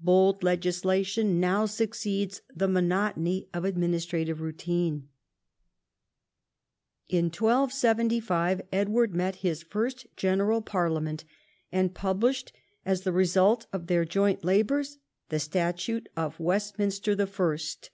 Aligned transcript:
Bold 0.00 0.42
legislation 0.42 1.38
now 1.38 1.64
succeeds 1.64 2.42
the 2.52 2.66
monotony 2.66 3.48
of 3.54 3.64
administrative 3.64 4.40
routine. 4.40 5.08
In 7.08 7.26
1275 7.26 8.62
Edward 8.72 9.14
met 9.14 9.36
his 9.46 9.62
first 9.62 10.08
general 10.16 10.60
Parliament, 10.60 11.22
and 11.70 11.94
published 11.94 12.52
as 12.84 13.02
the 13.02 13.12
result 13.12 13.68
of 13.72 13.86
their 13.86 14.04
joint 14.04 14.42
labours 14.42 14.98
the 15.28 15.38
Statute 15.38 16.08
of 16.16 16.40
Westminster 16.40 17.14
the 17.14 17.28
First. 17.28 17.90